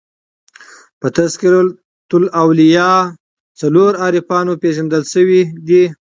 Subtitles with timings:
[0.99, 3.01] په "تذکرةالاولیاء"
[3.61, 5.83] څلور عارفانو پېژندل سوي دي.